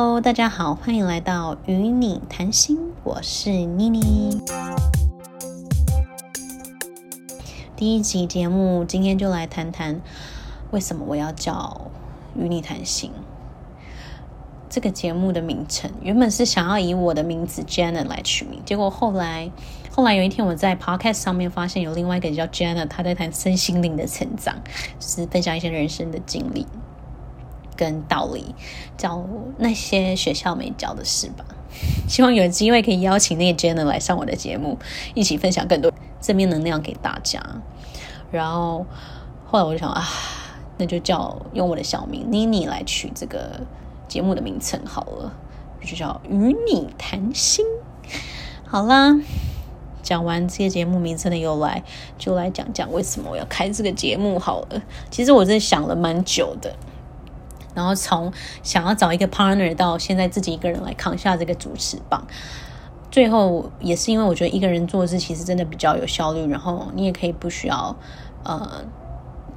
[0.00, 4.40] Hello，大家好，欢迎来到与你谈心，我是妮妮。
[7.74, 10.00] 第一集节目，今天就来谈谈
[10.70, 11.90] 为什么我要叫
[12.36, 13.10] 与你谈心。
[14.70, 19.50] 这个节目的名称原本是想要以我的名字 Jenna 来取名，结果后来，
[19.90, 24.54] 后来有一天我在 Podcast 上面发现有另外一个叫 Jenna，他在谈身心灵的成长，
[25.00, 26.64] 就是分享一些人生的经历
[27.78, 28.54] 跟道理，
[28.98, 29.24] 教
[29.56, 31.46] 那些学校没教的事吧。
[32.06, 34.76] 希望有机会可以邀请那个 Jenna 来上我的节目，
[35.14, 37.40] 一起分享更多正面能量给大家。
[38.30, 38.84] 然后
[39.46, 40.04] 后来我就想啊，
[40.76, 43.60] 那就叫用我的小名 Nini 来取这个。
[44.08, 45.34] 节目的名称好了，
[45.84, 47.62] 就叫与你谈心。
[48.64, 49.20] 好啦，
[50.02, 51.84] 讲完这些节目名称的由来，
[52.16, 54.82] 就来讲讲为什么我要开这个节目好了。
[55.10, 56.74] 其实我真的想了蛮久的，
[57.78, 58.32] 然后从
[58.62, 62.26] 想要找一个 partner 到现在自己一个人来扛下这个主持棒，
[63.10, 67.94] 最后也是因为我觉得一个人做事其实真的比较有效率，然后你也可以不需要
[68.42, 68.84] 呃。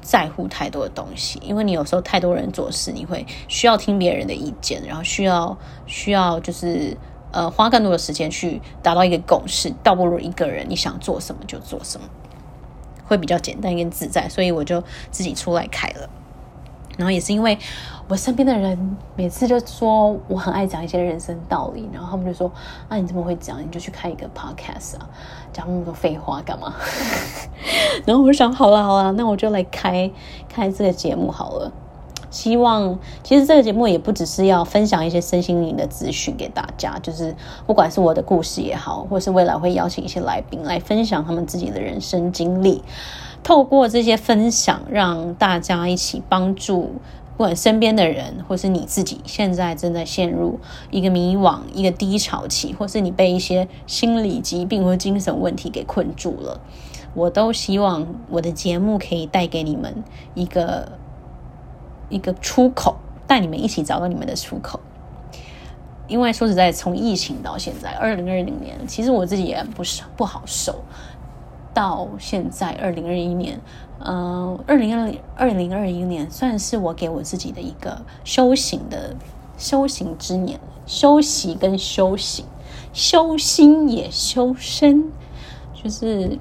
[0.00, 6.96] 在乎太多的东西，因为你有时候太多人做事，你会需要听别人的意见，然后需要需要就是
[7.30, 12.08] 呃花更多的时间去达到一个共识，倒不如一个人你想做什么就做什么，
[13.06, 16.08] 会比较简单跟自在，所以我就自己出来开了。
[16.98, 17.56] 然后也是因为
[18.08, 22.52] 我身边的人每次就说我很爱讲一些人生道理，然后他们就说
[22.88, 25.08] 啊你这么会讲，你就去开一个 podcast 啊，
[25.52, 26.74] 讲那么多废话干嘛？
[28.04, 30.10] 然后我想好了好了，那我就来开
[30.48, 31.72] 开这个节目好了。
[32.30, 37.34] 希望其实这个节目也不只是要分享一些身心灵的资讯给大家，就是
[37.66, 42.82] 不管是我的故事也好，或是未来会邀请一些来宾来分享他们自己的人生经历。
[43.48, 46.96] 透过这些分享，让大家一起帮助，
[47.34, 56.60] 不管身边的人，或是你自己，现在正在陷入一个迷惘、一个低潮期，或是你被一些心理疾病或精神问题给困住了，
[57.14, 60.92] 我都希望我的节目可以带给你们一个
[62.10, 62.96] 一个出口，
[63.26, 64.78] 带你们一起找到你们的出口。
[66.06, 70.74] 因为说实在，从疫情到现在，二零二零年，其实我自己也不是不好受。
[71.78, 73.60] 到现在二零二一年，
[74.00, 79.14] 嗯，二零二零二零二一年算是我给我自己的一个修行的
[79.56, 82.44] 修行之年，修习跟修行，
[82.92, 85.12] 修心也修身，
[85.72, 86.40] 就是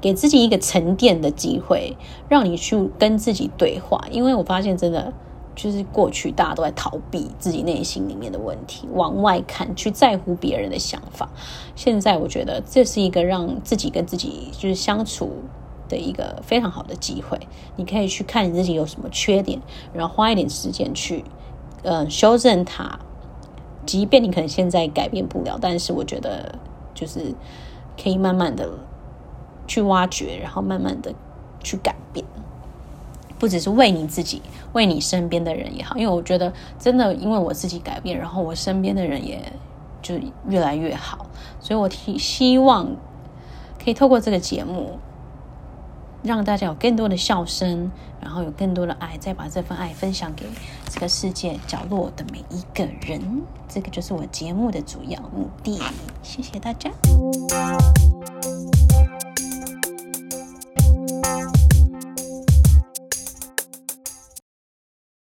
[0.00, 1.96] 给自己一个沉淀的机会，
[2.28, 4.04] 让你去跟自己对话。
[4.12, 5.12] 因为我发现真的。
[5.62, 11.28] 就是过去大家都在逃避自己内心里面的问题，往外看，去在乎别人的想法。
[11.76, 15.30] 现在我觉得这是一个让自己跟自己就是相处
[15.86, 17.38] 的一个非常好的机会。
[17.76, 19.60] 你可以去看你自己有什么缺点，
[19.92, 21.26] 然后花一点时间去
[21.82, 22.98] 嗯修正它。
[23.84, 26.58] 即便你可能现在改变不了，但是我觉得
[26.94, 27.34] 就是
[28.02, 28.66] 可以慢慢的
[29.66, 31.12] 去挖掘，然后慢慢的
[31.62, 32.24] 去改变。
[33.40, 34.42] 不只是为你自己，
[34.74, 39.52] 为你身边的人也好，因为我觉得真的，因为我自己改变，然后我身边的人也
[40.02, 40.14] 就
[40.46, 41.26] 越来越好，
[41.58, 42.94] 所以我希希望
[43.82, 44.98] 可以透过这个节目，
[46.22, 47.90] 让大家有更多的笑声，
[48.20, 50.44] 然后有更多的爱，再把这份爱分享给
[50.90, 53.42] 这个世界角落的每一个人。
[53.66, 55.80] 这个就是我节目的主要目的。
[56.22, 56.90] 谢谢大家。